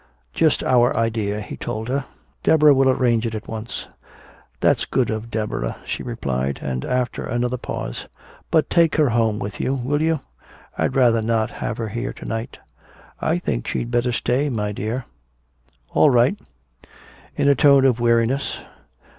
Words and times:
"Just 0.33 0.63
our 0.63 0.97
idea," 0.97 1.41
he 1.41 1.55
told 1.55 1.87
her. 1.87 2.05
"Deborah 2.41 2.73
will 2.73 2.89
arrange 2.89 3.23
it 3.27 3.35
at 3.35 3.47
once." 3.47 3.85
"That's 4.59 4.83
good 4.85 5.11
of 5.11 5.29
Deborah," 5.29 5.77
she 5.85 6.01
replied. 6.01 6.57
And 6.59 6.83
after 6.83 7.23
another 7.23 7.57
pause: 7.59 8.07
"But 8.49 8.67
take 8.71 8.95
her 8.95 9.09
home 9.09 9.37
with 9.37 9.59
you 9.59 9.75
will 9.75 10.01
you? 10.01 10.19
I'd 10.75 10.95
rather 10.95 11.21
not 11.21 11.51
have 11.51 11.77
her 11.77 11.89
here 11.89 12.13
to 12.13 12.25
night." 12.25 12.57
"I 13.19 13.37
think 13.37 13.67
she'd 13.67 13.91
better 13.91 14.11
stay, 14.11 14.49
my 14.49 14.71
dear." 14.71 15.05
"All 15.91 16.09
right." 16.09 16.35
In 17.35 17.47
a 17.47 17.53
tone 17.53 17.85
of 17.85 17.99
weariness. 17.99 18.57